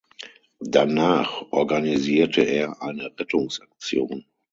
Danach 0.65 1.43
organisierte 1.51 2.41
er 2.41 2.81
eine 2.81 3.11
Rettungsaktion. 3.19 4.25